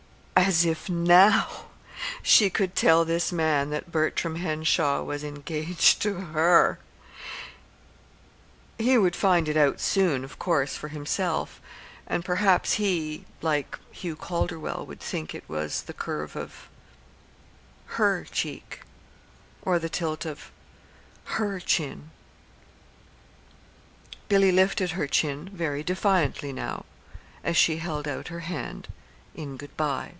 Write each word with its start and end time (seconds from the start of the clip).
As 0.43 0.65
if 0.65 0.89
now 0.89 1.67
she 2.23 2.49
could 2.49 2.75
tell 2.75 3.05
this 3.05 3.31
man 3.31 3.69
that 3.69 3.91
Bertram 3.91 4.37
Henshaw 4.37 5.03
was 5.03 5.23
engaged 5.23 6.01
to 6.01 6.15
her! 6.15 6.79
He 8.79 8.97
would 8.97 9.15
find 9.15 9.47
it 9.47 9.55
out 9.55 9.79
soon, 9.79 10.23
of 10.23 10.39
course, 10.39 10.75
for 10.75 10.87
himself; 10.87 11.61
and 12.07 12.25
perhaps 12.25 12.73
he, 12.73 13.25
like 13.43 13.77
Hugh 13.91 14.15
Calderwell, 14.15 14.83
would 14.87 14.99
think 14.99 15.35
it 15.35 15.47
was 15.47 15.83
the 15.83 15.93
curve 15.93 16.35
of 16.35 16.67
her 17.85 18.25
cheek, 18.25 18.81
or 19.61 19.77
the 19.77 19.89
tilt 19.89 20.25
of 20.25 20.49
her 21.25 21.59
chin 21.59 22.09
Billy 24.27 24.51
lifted 24.51 24.91
her 24.93 25.05
chin 25.07 25.51
very 25.53 25.83
defiantly 25.83 26.51
now 26.51 26.85
as 27.43 27.55
she 27.55 27.77
held 27.77 28.07
out 28.07 28.29
her 28.29 28.39
hand 28.41 28.87
in 29.35 29.55
good 29.55 29.77
by. 29.77 30.09